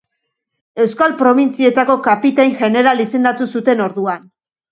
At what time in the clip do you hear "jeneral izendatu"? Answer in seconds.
2.61-3.49